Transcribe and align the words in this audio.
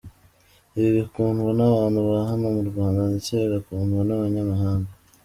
Ibi 0.77 0.89
bikundwa 0.99 1.49
n’abantu 1.57 1.99
ba 2.09 2.17
hano 2.29 2.45
mu 2.55 2.61
Rwanda 2.69 2.99
ndetse 3.09 3.31
bigakundwa 3.41 4.01
n’abanyamahanga. 4.07 4.91